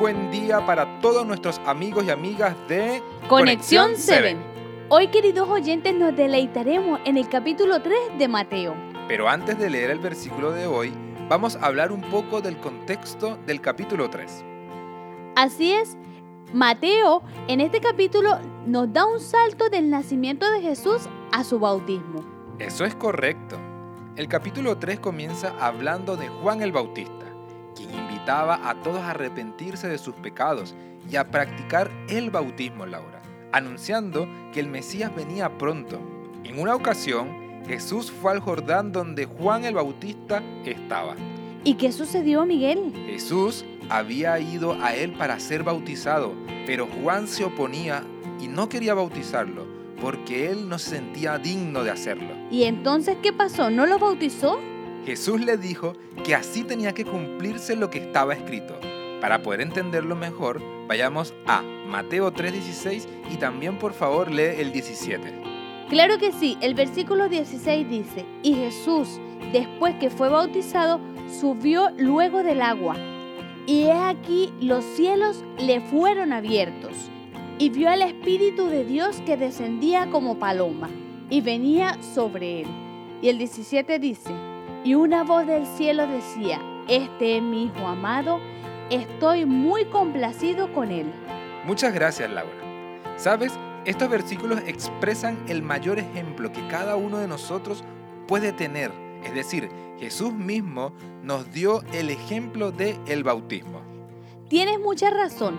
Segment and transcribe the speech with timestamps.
[0.00, 4.34] buen día para todos nuestros amigos y amigas de Conexión 7.
[4.88, 8.74] Hoy, queridos oyentes, nos deleitaremos en el capítulo 3 de Mateo.
[9.08, 10.94] Pero antes de leer el versículo de hoy,
[11.28, 14.42] vamos a hablar un poco del contexto del capítulo 3.
[15.36, 15.98] Así es,
[16.54, 22.24] Mateo en este capítulo nos da un salto del nacimiento de Jesús a su bautismo.
[22.58, 23.58] Eso es correcto.
[24.16, 27.26] El capítulo 3 comienza hablando de Juan el Bautista,
[28.20, 30.74] invitaba a todos a arrepentirse de sus pecados
[31.10, 35.98] y a practicar el bautismo, Laura, anunciando que el Mesías venía pronto.
[36.44, 41.14] En una ocasión, Jesús fue al Jordán donde Juan el Bautista estaba.
[41.64, 42.92] ¿Y qué sucedió, Miguel?
[43.06, 46.34] Jesús había ido a él para ser bautizado,
[46.66, 48.04] pero Juan se oponía
[48.38, 49.66] y no quería bautizarlo
[49.98, 52.34] porque él no se sentía digno de hacerlo.
[52.50, 53.70] ¿Y entonces qué pasó?
[53.70, 54.58] ¿No lo bautizó?
[55.06, 58.78] Jesús le dijo que así tenía que cumplirse lo que estaba escrito.
[59.20, 65.40] Para poder entenderlo mejor, vayamos a Mateo 3:16 y también por favor lee el 17.
[65.88, 69.20] Claro que sí, el versículo 16 dice, y Jesús,
[69.52, 71.00] después que fue bautizado,
[71.40, 72.96] subió luego del agua.
[73.66, 76.92] Y he aquí los cielos le fueron abiertos,
[77.58, 80.88] y vio al Espíritu de Dios que descendía como paloma,
[81.28, 82.68] y venía sobre él.
[83.20, 84.30] Y el 17 dice,
[84.84, 88.40] y una voz del cielo decía, este es mi Hijo amado,
[88.88, 91.12] estoy muy complacido con él.
[91.66, 92.50] Muchas gracias, Laura.
[93.16, 93.52] ¿Sabes?
[93.84, 97.84] Estos versículos expresan el mayor ejemplo que cada uno de nosotros
[98.26, 98.90] puede tener.
[99.22, 100.92] Es decir, Jesús mismo
[101.22, 103.82] nos dio el ejemplo del el bautismo.
[104.48, 105.58] Tienes mucha razón.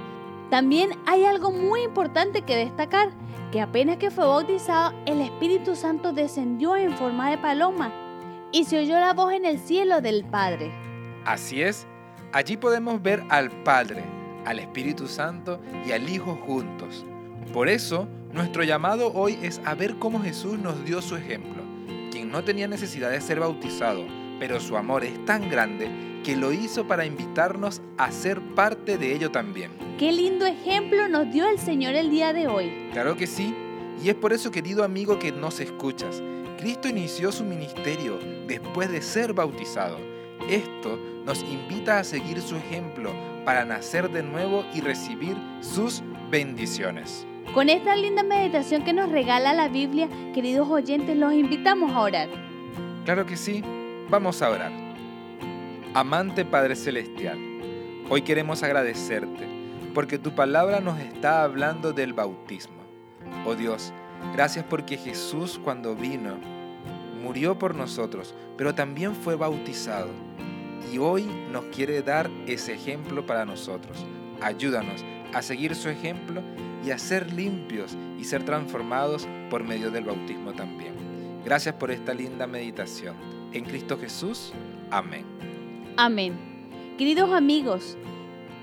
[0.49, 3.11] También hay algo muy importante que destacar,
[3.51, 7.93] que apenas que fue bautizado, el Espíritu Santo descendió en forma de paloma
[8.51, 10.71] y se oyó la voz en el cielo del Padre.
[11.25, 11.87] Así es,
[12.33, 14.03] allí podemos ver al Padre,
[14.45, 17.05] al Espíritu Santo y al Hijo juntos.
[17.53, 21.63] Por eso, nuestro llamado hoy es a ver cómo Jesús nos dio su ejemplo,
[22.11, 24.05] quien no tenía necesidad de ser bautizado,
[24.39, 25.89] pero su amor es tan grande
[26.23, 29.71] que lo hizo para invitarnos a ser parte de ello también.
[29.97, 32.89] Qué lindo ejemplo nos dio el Señor el día de hoy.
[32.91, 33.55] Claro que sí,
[34.03, 36.21] y es por eso, querido amigo, que nos escuchas.
[36.61, 39.97] Cristo inició su ministerio después de ser bautizado.
[40.47, 40.95] Esto
[41.25, 43.11] nos invita a seguir su ejemplo
[43.45, 47.25] para nacer de nuevo y recibir sus bendiciones.
[47.55, 52.29] Con esta linda meditación que nos regala la Biblia, queridos oyentes, los invitamos a orar.
[53.05, 53.63] Claro que sí,
[54.11, 54.71] vamos a orar.
[55.95, 57.39] Amante Padre Celestial,
[58.07, 59.47] hoy queremos agradecerte
[59.95, 62.81] porque tu palabra nos está hablando del bautismo.
[63.47, 63.91] Oh Dios,
[64.33, 66.37] Gracias porque Jesús cuando vino
[67.21, 70.09] murió por nosotros, pero también fue bautizado.
[70.91, 74.05] Y hoy nos quiere dar ese ejemplo para nosotros.
[74.41, 76.41] Ayúdanos a seguir su ejemplo
[76.85, 80.93] y a ser limpios y ser transformados por medio del bautismo también.
[81.45, 83.15] Gracias por esta linda meditación.
[83.53, 84.53] En Cristo Jesús.
[84.89, 85.25] Amén.
[85.97, 86.37] Amén.
[86.97, 87.97] Queridos amigos,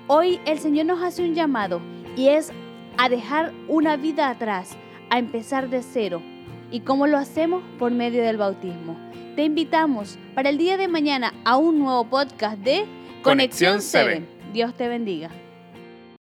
[0.07, 1.81] hoy el Señor nos hace un llamado
[2.17, 2.53] y es
[2.97, 4.77] a dejar una vida atrás
[5.11, 6.23] a empezar de cero.
[6.71, 7.63] ¿Y cómo lo hacemos?
[7.79, 8.97] Por medio del bautismo.
[9.37, 12.85] Te invitamos para el día de mañana a un nuevo podcast de
[13.23, 14.27] Conexión 7.
[14.53, 15.31] Dios te bendiga.